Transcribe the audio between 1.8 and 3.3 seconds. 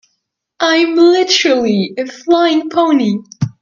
a flying pony.